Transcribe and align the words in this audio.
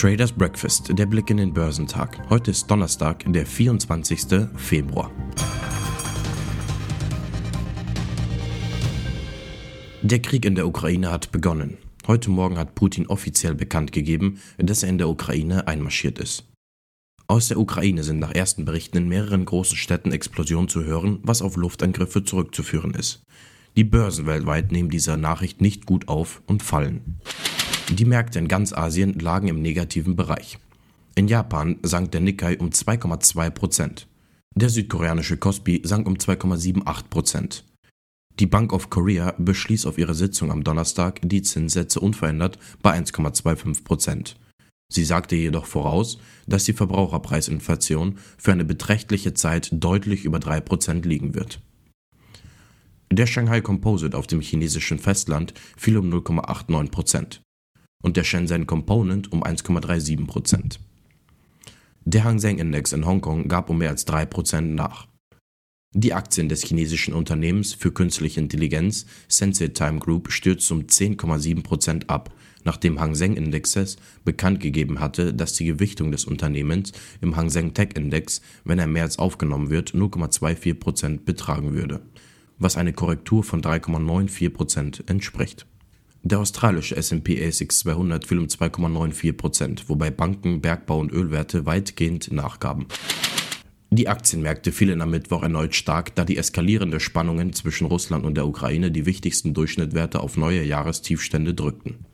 Traders 0.00 0.32
Breakfast, 0.32 0.98
der 0.98 1.04
Blick 1.04 1.28
in 1.28 1.36
den 1.36 1.52
Börsentag. 1.52 2.26
Heute 2.30 2.52
ist 2.52 2.70
Donnerstag, 2.70 3.22
der 3.30 3.44
24. 3.44 4.48
Februar. 4.56 5.10
Der 10.00 10.22
Krieg 10.22 10.46
in 10.46 10.54
der 10.54 10.66
Ukraine 10.66 11.10
hat 11.10 11.30
begonnen. 11.32 11.76
Heute 12.06 12.30
Morgen 12.30 12.56
hat 12.56 12.74
Putin 12.74 13.08
offiziell 13.08 13.54
bekannt 13.54 13.92
gegeben, 13.92 14.40
dass 14.56 14.82
er 14.82 14.88
in 14.88 14.96
der 14.96 15.10
Ukraine 15.10 15.68
einmarschiert 15.68 16.18
ist. 16.18 16.46
Aus 17.26 17.48
der 17.48 17.58
Ukraine 17.58 18.02
sind 18.02 18.20
nach 18.20 18.32
ersten 18.34 18.64
Berichten 18.64 18.96
in 18.96 19.08
mehreren 19.08 19.44
großen 19.44 19.76
Städten 19.76 20.12
Explosionen 20.12 20.70
zu 20.70 20.82
hören, 20.82 21.18
was 21.24 21.42
auf 21.42 21.56
Luftangriffe 21.56 22.24
zurückzuführen 22.24 22.94
ist. 22.94 23.22
Die 23.76 23.84
Börsen 23.84 24.24
weltweit 24.24 24.72
nehmen 24.72 24.88
diese 24.88 25.18
Nachricht 25.18 25.60
nicht 25.60 25.84
gut 25.84 26.08
auf 26.08 26.40
und 26.46 26.62
fallen. 26.62 27.20
Die 27.90 28.04
Märkte 28.04 28.38
in 28.38 28.46
ganz 28.46 28.72
Asien 28.72 29.18
lagen 29.18 29.48
im 29.48 29.60
negativen 29.60 30.14
Bereich. 30.14 30.58
In 31.16 31.26
Japan 31.26 31.76
sank 31.82 32.12
der 32.12 32.20
Nikkei 32.20 32.56
um 32.56 32.70
2,2 32.70 33.50
Prozent. 33.50 34.06
Der 34.54 34.68
südkoreanische 34.68 35.38
Kospi 35.38 35.82
sank 35.84 36.06
um 36.06 36.14
2,78 36.14 37.08
Prozent. 37.10 37.64
Die 38.38 38.46
Bank 38.46 38.72
of 38.72 38.90
Korea 38.90 39.34
beschließt 39.38 39.86
auf 39.86 39.98
ihrer 39.98 40.14
Sitzung 40.14 40.52
am 40.52 40.62
Donnerstag 40.62 41.18
die 41.24 41.42
Zinssätze 41.42 41.98
unverändert 41.98 42.60
bei 42.80 42.96
1,25 42.96 43.82
Prozent. 43.82 44.36
Sie 44.88 45.04
sagte 45.04 45.34
jedoch 45.34 45.66
voraus, 45.66 46.18
dass 46.46 46.64
die 46.64 46.72
Verbraucherpreisinflation 46.72 48.18
für 48.38 48.52
eine 48.52 48.64
beträchtliche 48.64 49.34
Zeit 49.34 49.68
deutlich 49.72 50.24
über 50.24 50.38
3 50.38 50.60
Prozent 50.60 51.06
liegen 51.06 51.34
wird. 51.34 51.60
Der 53.10 53.26
Shanghai 53.26 53.60
Composite 53.60 54.16
auf 54.16 54.28
dem 54.28 54.40
chinesischen 54.40 55.00
Festland 55.00 55.54
fiel 55.76 55.98
um 55.98 56.08
0,89 56.08 56.90
Prozent 56.90 57.42
und 58.02 58.16
der 58.16 58.24
Shenzhen 58.24 58.66
Component 58.66 59.32
um 59.32 59.42
1,37% 59.42 60.78
Der 62.04 62.24
Hang 62.24 62.38
Seng 62.38 62.58
Index 62.58 62.92
in 62.92 63.06
Hongkong 63.06 63.48
gab 63.48 63.70
um 63.70 63.78
mehr 63.78 63.90
als 63.90 64.06
3% 64.06 64.60
nach. 64.60 65.06
Die 65.92 66.14
Aktien 66.14 66.48
des 66.48 66.62
chinesischen 66.62 67.14
Unternehmens 67.14 67.74
für 67.74 67.90
künstliche 67.90 68.38
Intelligenz 68.38 69.06
Sensei 69.26 69.68
Time 69.68 69.98
Group 69.98 70.30
stürzten 70.30 70.78
um 70.78 70.82
10,7% 70.84 72.06
ab, 72.06 72.32
nachdem 72.62 73.00
Hang 73.00 73.16
Seng 73.16 73.34
Indexes 73.34 73.96
bekannt 74.24 74.60
gegeben 74.60 75.00
hatte, 75.00 75.34
dass 75.34 75.54
die 75.54 75.64
Gewichtung 75.64 76.12
des 76.12 76.26
Unternehmens 76.26 76.92
im 77.20 77.34
Hang 77.34 77.50
Seng 77.50 77.74
Tech 77.74 77.90
Index, 77.96 78.40
wenn 78.64 78.78
er 78.78 78.86
mehr 78.86 79.02
als 79.02 79.18
aufgenommen 79.18 79.70
wird, 79.70 79.92
0,24% 79.92 81.24
betragen 81.24 81.74
würde, 81.74 82.02
was 82.58 82.76
eine 82.76 82.92
Korrektur 82.92 83.42
von 83.42 83.60
3,94% 83.60 85.10
entspricht. 85.10 85.66
Der 86.22 86.38
australische 86.38 86.96
S&P 86.96 87.42
ASX 87.46 87.78
200 87.80 88.26
fiel 88.26 88.38
um 88.38 88.46
2,94% 88.46 89.84
wobei 89.88 90.10
Banken, 90.10 90.60
Bergbau 90.60 90.98
und 90.98 91.12
Ölwerte 91.12 91.64
weitgehend 91.64 92.30
nachgaben. 92.30 92.86
Die 93.92 94.06
Aktienmärkte 94.06 94.70
fielen 94.70 95.00
am 95.00 95.10
Mittwoch 95.10 95.42
erneut 95.42 95.74
stark, 95.74 96.14
da 96.14 96.24
die 96.24 96.36
eskalierenden 96.36 97.00
Spannungen 97.00 97.52
zwischen 97.54 97.86
Russland 97.86 98.24
und 98.24 98.36
der 98.36 98.46
Ukraine 98.46 98.92
die 98.92 99.06
wichtigsten 99.06 99.52
Durchschnittwerte 99.54 100.20
auf 100.20 100.36
neue 100.36 100.62
Jahrestiefstände 100.62 101.54
drückten. 101.54 102.04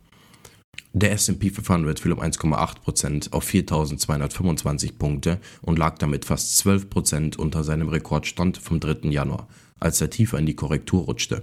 Der 0.94 1.12
S&P 1.12 1.50
500 1.50 2.00
fiel 2.00 2.12
um 2.12 2.20
1,8% 2.20 3.32
auf 3.32 3.46
4.225 3.46 4.96
Punkte 4.96 5.38
und 5.60 5.78
lag 5.78 5.98
damit 5.98 6.24
fast 6.24 6.58
12% 6.66 7.36
unter 7.36 7.64
seinem 7.64 7.90
Rekordstand 7.90 8.56
vom 8.56 8.80
3. 8.80 9.10
Januar, 9.10 9.46
als 9.78 10.00
er 10.00 10.08
tiefer 10.08 10.38
in 10.38 10.46
die 10.46 10.56
Korrektur 10.56 11.02
rutschte. 11.02 11.42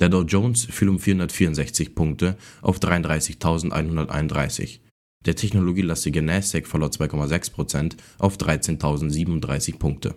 Der 0.00 0.08
Dow 0.08 0.22
Jones 0.22 0.64
fiel 0.64 0.88
um 0.88 0.98
464 0.98 1.94
Punkte 1.94 2.36
auf 2.62 2.78
33.131. 2.78 4.80
Der 5.24 5.36
technologielastige 5.36 6.20
Nasdaq 6.20 6.66
verlor 6.66 6.88
2,6% 6.88 7.92
auf 8.18 8.36
13.037 8.36 9.78
Punkte. 9.78 10.14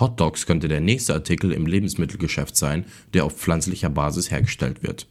Hot 0.00 0.18
Dogs 0.18 0.46
könnte 0.46 0.68
der 0.68 0.80
nächste 0.80 1.14
Artikel 1.14 1.52
im 1.52 1.66
Lebensmittelgeschäft 1.66 2.56
sein, 2.56 2.86
der 3.14 3.24
auf 3.24 3.36
pflanzlicher 3.36 3.90
Basis 3.90 4.30
hergestellt 4.30 4.82
wird. 4.82 5.06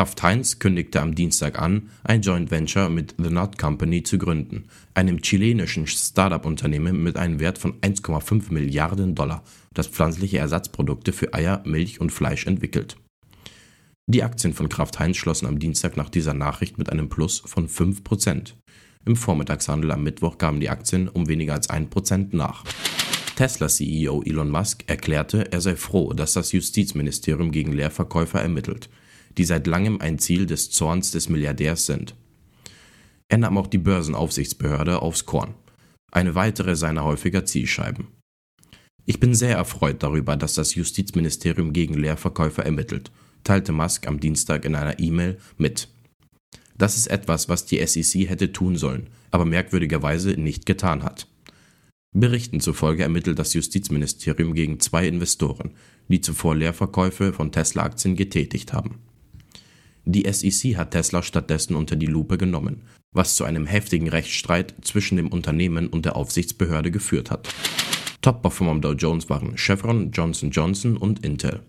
Kraft 0.00 0.22
Heinz 0.22 0.58
kündigte 0.58 1.02
am 1.02 1.14
Dienstag 1.14 1.58
an, 1.58 1.90
ein 2.04 2.22
Joint 2.22 2.50
Venture 2.50 2.88
mit 2.88 3.16
The 3.18 3.28
Nut 3.28 3.58
Company 3.58 4.02
zu 4.02 4.16
gründen, 4.16 4.64
einem 4.94 5.20
chilenischen 5.20 5.86
Startup-Unternehmen 5.86 7.02
mit 7.02 7.18
einem 7.18 7.38
Wert 7.38 7.58
von 7.58 7.78
1,5 7.82 8.50
Milliarden 8.50 9.14
Dollar, 9.14 9.44
das 9.74 9.88
pflanzliche 9.88 10.38
Ersatzprodukte 10.38 11.12
für 11.12 11.34
Eier, 11.34 11.62
Milch 11.66 12.00
und 12.00 12.12
Fleisch 12.12 12.46
entwickelt. 12.46 12.96
Die 14.06 14.22
Aktien 14.22 14.54
von 14.54 14.70
Kraft 14.70 14.98
Heinz 14.98 15.18
schlossen 15.18 15.44
am 15.44 15.58
Dienstag 15.58 15.98
nach 15.98 16.08
dieser 16.08 16.32
Nachricht 16.32 16.78
mit 16.78 16.90
einem 16.90 17.10
Plus 17.10 17.42
von 17.44 17.68
5%. 17.68 18.54
Im 19.04 19.16
Vormittagshandel 19.16 19.90
am 19.90 20.02
Mittwoch 20.02 20.38
gaben 20.38 20.60
die 20.60 20.70
Aktien 20.70 21.10
um 21.10 21.28
weniger 21.28 21.52
als 21.52 21.68
1% 21.68 22.28
nach. 22.34 22.64
Tesla-CEO 23.36 24.22
Elon 24.22 24.48
Musk 24.48 24.82
erklärte, 24.86 25.52
er 25.52 25.60
sei 25.60 25.76
froh, 25.76 26.14
dass 26.14 26.32
das 26.32 26.52
Justizministerium 26.52 27.52
gegen 27.52 27.74
Leerverkäufer 27.74 28.40
ermittelt 28.40 28.88
die 29.38 29.44
seit 29.44 29.66
langem 29.66 30.00
ein 30.00 30.18
Ziel 30.18 30.46
des 30.46 30.70
Zorns 30.70 31.10
des 31.10 31.28
Milliardärs 31.28 31.86
sind. 31.86 32.14
Er 33.28 33.38
nahm 33.38 33.58
auch 33.58 33.68
die 33.68 33.78
Börsenaufsichtsbehörde 33.78 35.02
aufs 35.02 35.26
Korn, 35.26 35.54
eine 36.10 36.34
weitere 36.34 36.74
seiner 36.76 37.04
häufiger 37.04 37.44
Zielscheiben. 37.44 38.08
Ich 39.06 39.20
bin 39.20 39.34
sehr 39.34 39.56
erfreut 39.56 40.02
darüber, 40.02 40.36
dass 40.36 40.54
das 40.54 40.74
Justizministerium 40.74 41.72
gegen 41.72 41.94
Leerverkäufer 41.94 42.64
ermittelt, 42.64 43.10
teilte 43.44 43.72
Musk 43.72 44.06
am 44.06 44.20
Dienstag 44.20 44.64
in 44.64 44.74
einer 44.74 44.98
E-Mail 44.98 45.38
mit. 45.56 45.88
Das 46.76 46.96
ist 46.96 47.08
etwas, 47.08 47.48
was 47.48 47.66
die 47.66 47.84
SEC 47.86 48.28
hätte 48.28 48.52
tun 48.52 48.76
sollen, 48.76 49.08
aber 49.30 49.44
merkwürdigerweise 49.44 50.30
nicht 50.30 50.66
getan 50.66 51.02
hat. 51.02 51.26
Berichten 52.12 52.60
zufolge 52.60 53.04
ermittelt 53.04 53.38
das 53.38 53.54
Justizministerium 53.54 54.54
gegen 54.54 54.80
zwei 54.80 55.06
Investoren, 55.06 55.72
die 56.08 56.20
zuvor 56.20 56.56
Leerverkäufe 56.56 57.32
von 57.32 57.52
Tesla-Aktien 57.52 58.16
getätigt 58.16 58.72
haben. 58.72 58.98
Die 60.04 60.30
SEC 60.30 60.76
hat 60.76 60.92
Tesla 60.92 61.22
stattdessen 61.22 61.74
unter 61.74 61.96
die 61.96 62.06
Lupe 62.06 62.38
genommen, 62.38 62.82
was 63.12 63.36
zu 63.36 63.44
einem 63.44 63.66
heftigen 63.66 64.08
Rechtsstreit 64.08 64.74
zwischen 64.82 65.16
dem 65.16 65.28
Unternehmen 65.28 65.88
und 65.88 66.04
der 66.04 66.16
Aufsichtsbehörde 66.16 66.90
geführt 66.90 67.30
hat. 67.30 67.48
Top-Performer 68.22 68.72
am 68.72 68.80
Dow 68.80 68.92
Jones 68.92 69.28
waren 69.28 69.56
Chevron, 69.56 70.10
Johnson 70.10 70.50
Johnson 70.50 70.96
und 70.96 71.24
Intel. 71.24 71.62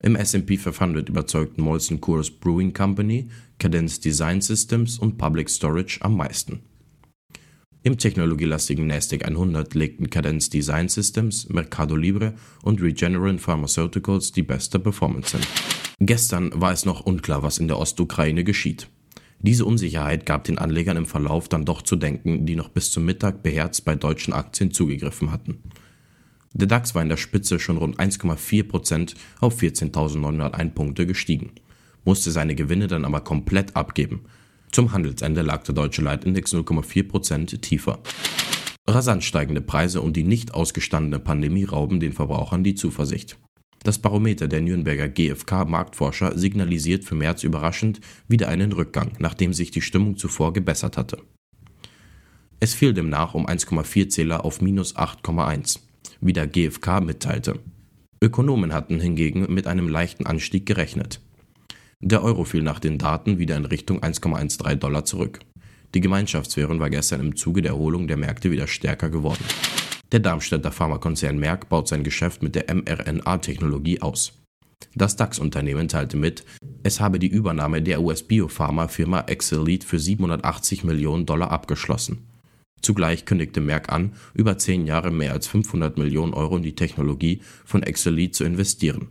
Im 0.00 0.14
S&P 0.14 0.56
500 0.56 1.08
überzeugten 1.08 1.62
Molson 1.62 2.00
Coors 2.00 2.30
Brewing 2.30 2.72
Company, 2.72 3.28
Cadence 3.58 3.98
Design 3.98 4.40
Systems 4.40 4.98
und 4.98 5.18
Public 5.18 5.50
Storage 5.50 5.98
am 6.02 6.16
meisten. 6.16 6.60
Im 7.82 7.96
technologielastigen 7.96 8.86
Nasdaq 8.86 9.24
100 9.24 9.74
legten 9.74 10.10
Cadence 10.10 10.50
Design 10.50 10.88
Systems, 10.88 11.48
Mercado 11.48 11.96
Libre 11.96 12.34
und 12.62 12.80
Regeneron 12.80 13.38
Pharmaceuticals 13.38 14.30
die 14.32 14.42
beste 14.42 14.78
Performance 14.78 15.36
hin. 15.36 15.46
Gestern 16.00 16.52
war 16.54 16.72
es 16.72 16.84
noch 16.84 17.00
unklar, 17.00 17.42
was 17.42 17.58
in 17.58 17.66
der 17.66 17.78
Ostukraine 17.78 18.44
geschieht. 18.44 18.88
Diese 19.40 19.64
Unsicherheit 19.64 20.26
gab 20.26 20.44
den 20.44 20.58
Anlegern 20.58 20.96
im 20.96 21.06
Verlauf 21.06 21.48
dann 21.48 21.64
doch 21.64 21.82
zu 21.82 21.96
denken, 21.96 22.46
die 22.46 22.56
noch 22.56 22.68
bis 22.68 22.90
zum 22.90 23.04
Mittag 23.04 23.42
beherzt 23.42 23.84
bei 23.84 23.94
deutschen 23.94 24.32
Aktien 24.32 24.72
zugegriffen 24.72 25.32
hatten. 25.32 25.62
Der 26.54 26.66
DAX 26.66 26.94
war 26.94 27.02
in 27.02 27.08
der 27.08 27.16
Spitze 27.16 27.58
schon 27.58 27.76
rund 27.76 27.98
1,4% 27.98 29.14
auf 29.40 29.60
14.901 29.60 30.70
Punkte 30.70 31.06
gestiegen, 31.06 31.52
musste 32.04 32.30
seine 32.30 32.54
Gewinne 32.54 32.86
dann 32.86 33.04
aber 33.04 33.20
komplett 33.20 33.76
abgeben. 33.76 34.24
Zum 34.72 34.92
Handelsende 34.92 35.42
lag 35.42 35.62
der 35.64 35.74
deutsche 35.74 36.02
Leitindex 36.02 36.52
0,4% 36.52 37.60
tiefer. 37.60 38.00
Rasant 38.86 39.22
steigende 39.22 39.60
Preise 39.60 40.00
und 40.00 40.16
die 40.16 40.24
nicht 40.24 40.54
ausgestandene 40.54 41.18
Pandemie 41.18 41.64
rauben 41.64 42.00
den 42.00 42.12
Verbrauchern 42.12 42.64
die 42.64 42.74
Zuversicht. 42.74 43.36
Das 43.88 43.98
Barometer 43.98 44.48
der 44.48 44.60
Nürnberger 44.60 45.08
GfK-Marktforscher 45.08 46.36
signalisiert 46.36 47.04
für 47.04 47.14
März 47.14 47.42
überraschend 47.42 48.02
wieder 48.28 48.48
einen 48.48 48.72
Rückgang, 48.72 49.12
nachdem 49.18 49.54
sich 49.54 49.70
die 49.70 49.80
Stimmung 49.80 50.18
zuvor 50.18 50.52
gebessert 50.52 50.98
hatte. 50.98 51.22
Es 52.60 52.74
fiel 52.74 52.92
demnach 52.92 53.32
um 53.32 53.46
1,4 53.46 54.10
Zähler 54.10 54.44
auf 54.44 54.60
minus 54.60 54.94
8,1, 54.94 55.78
wie 56.20 56.34
der 56.34 56.46
GfK 56.46 57.00
mitteilte. 57.00 57.60
Ökonomen 58.22 58.74
hatten 58.74 59.00
hingegen 59.00 59.50
mit 59.54 59.66
einem 59.66 59.88
leichten 59.88 60.26
Anstieg 60.26 60.66
gerechnet. 60.66 61.22
Der 61.98 62.22
Euro 62.22 62.44
fiel 62.44 62.60
nach 62.60 62.80
den 62.80 62.98
Daten 62.98 63.38
wieder 63.38 63.56
in 63.56 63.64
Richtung 63.64 64.02
1,13 64.02 64.74
Dollar 64.74 65.06
zurück. 65.06 65.40
Die 65.94 66.02
Gemeinschaftswährung 66.02 66.78
war 66.78 66.90
gestern 66.90 67.20
im 67.20 67.36
Zuge 67.36 67.62
der 67.62 67.72
Erholung 67.72 68.06
der 68.06 68.18
Märkte 68.18 68.50
wieder 68.50 68.66
stärker 68.66 69.08
geworden. 69.08 69.46
Der 70.10 70.20
Darmstädter 70.20 70.72
Pharmakonzern 70.72 71.38
Merck 71.38 71.68
baut 71.68 71.86
sein 71.86 72.02
Geschäft 72.02 72.42
mit 72.42 72.54
der 72.54 72.74
mRNA-Technologie 72.74 74.00
aus. 74.00 74.32
Das 74.94 75.16
DAX-Unternehmen 75.16 75.88
teilte 75.88 76.16
mit, 76.16 76.44
es 76.82 77.00
habe 77.00 77.18
die 77.18 77.26
Übernahme 77.26 77.82
der 77.82 78.00
US-Biopharma-Firma 78.00 79.22
Excelite 79.26 79.86
für 79.86 79.98
780 79.98 80.84
Millionen 80.84 81.26
Dollar 81.26 81.50
abgeschlossen. 81.50 82.26
Zugleich 82.80 83.26
kündigte 83.26 83.60
Merck 83.60 83.92
an, 83.92 84.12
über 84.32 84.56
zehn 84.56 84.86
Jahre 84.86 85.10
mehr 85.10 85.32
als 85.32 85.46
500 85.48 85.98
Millionen 85.98 86.32
Euro 86.32 86.56
in 86.56 86.62
die 86.62 86.74
Technologie 86.76 87.42
von 87.64 87.82
Excelite 87.82 88.32
zu 88.32 88.44
investieren. 88.44 89.08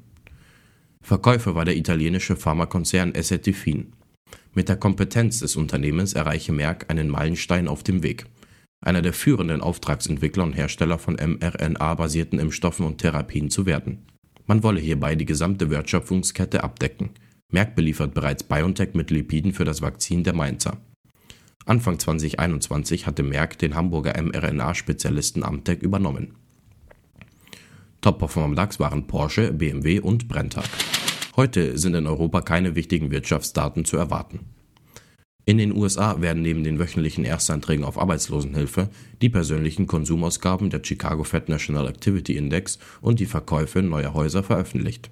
Verkäufer 1.02 1.54
war 1.54 1.66
der 1.66 1.78
italienische 1.78 2.36
Pharmakonzern 2.36 3.14
Essetifin. 3.14 3.94
Mit 4.54 4.68
der 4.68 4.78
Kompetenz 4.78 5.42
des 5.42 5.56
Unternehmens 5.58 6.14
erreiche 6.14 6.54
Merck 6.54 6.90
einen 6.90 7.10
Meilenstein 7.10 7.68
auf 7.68 7.84
dem 7.84 8.02
Weg. 8.02 8.26
Einer 8.82 9.02
der 9.02 9.14
führenden 9.14 9.62
Auftragsentwickler 9.62 10.44
und 10.44 10.54
Hersteller 10.54 11.00
von 11.00 11.16
mRNA-basierten 11.16 12.40
Impfstoffen 12.40 12.86
und 12.86 13.00
Therapien 13.00 13.50
zu 13.50 13.66
werden. 13.66 14.06
Man 14.46 14.64
wolle 14.64 14.80
hierbei 14.80 15.16
die 15.16 15.26
gesamte 15.26 15.70
Wertschöpfungskette 15.70 16.64
abdecken. 16.64 17.10
Merck 17.50 17.76
beliefert 17.76 18.14
bereits 18.14 18.44
BioNTech 18.44 18.94
mit 18.94 19.10
Lipiden 19.10 19.54
für 19.54 19.66
das 19.66 19.82
Vakzin 19.82 20.24
der 20.24 20.34
Mainzer. 20.34 20.78
Anfang 21.66 22.00
2021 22.00 23.06
hatte 23.08 23.24
Merck 23.24 23.58
den 23.58 23.76
Hamburger 23.76 24.14
mRNA-Spezialisten 24.22 25.44
Amtec 25.44 25.82
übernommen. 25.82 26.36
Top-Performer 28.02 28.46
am 28.48 28.56
DAX 28.56 28.80
waren 28.80 29.08
Porsche, 29.08 29.52
BMW 29.52 30.00
und 30.00 30.28
Brenntag. 30.28 30.70
Heute 31.36 31.78
sind 31.78 31.94
in 31.94 32.08
Europa 32.08 32.42
keine 32.42 32.76
wichtigen 32.76 33.12
Wirtschaftsdaten 33.12 33.86
zu 33.86 33.98
erwarten. 33.98 34.40
In 35.48 35.60
den 35.60 35.74
USA 35.74 36.20
werden 36.20 36.42
neben 36.42 36.66
den 36.66 36.78
wöchentlichen 36.78 37.24
Erstanträgen 37.24 37.86
auf 37.86 37.98
Arbeitslosenhilfe 37.98 38.90
die 39.22 39.30
persönlichen 39.30 39.88
Konsumausgaben 39.88 40.70
der 40.70 40.82
Chicago 40.84 41.24
Fed 41.24 41.48
National 41.48 41.88
Activity 41.88 42.36
Index 42.36 42.80
und 43.00 43.22
die 43.22 43.26
Verkäufe 43.26 43.82
neuer 43.82 44.14
Häuser 44.14 44.44
veröffentlicht. 44.44 45.10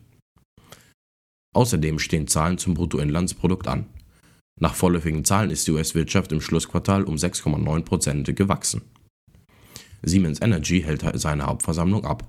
Außerdem 1.55 1.99
stehen 1.99 2.27
Zahlen 2.27 2.57
zum 2.57 2.73
Bruttoinlandsprodukt 2.73 3.69
an. 3.69 3.85
Nach 4.59 4.75
vorläufigen 4.75 5.23
Zahlen 5.23 5.51
ist 5.51 5.67
die 5.67 5.71
US-Wirtschaft 5.71 6.33
im 6.33 6.41
Schlussquartal 6.41 7.05
um 7.05 7.15
6,9% 7.15 8.33
gewachsen. 8.33 8.81
Siemens 10.03 10.41
Energy 10.41 10.81
hält 10.81 11.05
seine 11.13 11.45
Hauptversammlung 11.45 12.03
ab. 12.03 12.27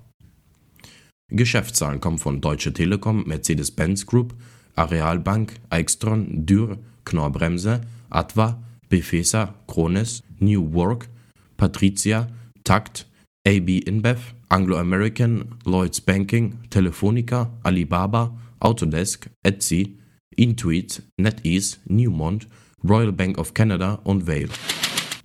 Geschäftszahlen 1.29 1.99
kommen 1.99 2.19
von 2.19 2.39
Deutsche 2.39 2.71
Telekom, 2.71 3.25
Mercedes-Benz 3.25 4.05
Group, 4.05 4.33
Arealbank, 4.75 5.55
Eichstron, 5.69 6.45
Dürr, 6.45 6.77
Knorr-Bremse, 7.03 7.81
Adva, 8.09 8.61
Befesa, 8.89 9.53
Krones, 9.67 10.23
New 10.39 10.73
Work, 10.73 11.09
Patricia, 11.57 12.27
Takt, 12.63 13.07
AB 13.45 13.79
InBev, 13.85 14.33
Anglo 14.49 14.77
American, 14.77 15.55
Lloyds 15.65 16.01
Banking, 16.01 16.59
Telefonica, 16.69 17.49
Alibaba, 17.63 18.37
Autodesk, 18.59 19.29
Etsy, 19.43 19.97
Intuit, 20.35 21.03
NetEase, 21.17 21.77
Newmont, 21.85 22.47
Royal 22.87 23.11
Bank 23.11 23.37
of 23.37 23.53
Canada 23.53 23.99
und 24.03 24.27
Vale. 24.27 24.49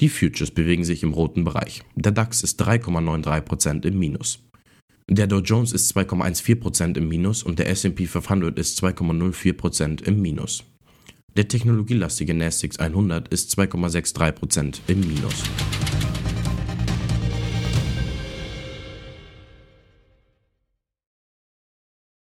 Die 0.01 0.09
Futures 0.09 0.51
bewegen 0.51 0.85
sich 0.85 1.03
im 1.03 1.13
roten 1.13 1.45
Bereich. 1.45 1.83
Der 1.95 2.13
DAX 2.13 2.43
ist 2.43 2.61
3,93% 2.63 3.87
im 3.87 3.99
Minus. 3.99 4.41
Der 5.09 5.27
Dow 5.27 5.41
Jones 5.41 5.73
ist 5.73 5.95
2,14% 5.97 6.97
im 6.97 7.09
Minus 7.09 7.43
und 7.43 7.59
der 7.59 7.69
S&P 7.69 8.07
500 8.07 8.59
ist 8.59 8.83
2,04% 8.83 10.03
im 10.05 10.23
Minus. 10.23 10.65
Der 11.35 11.49
technologielastige 11.49 12.35
Nasdaq 12.35 12.79
100 12.79 13.29
ist 13.29 13.59
2,63% 13.59 14.81
im 14.87 15.01
Minus. 15.01 15.45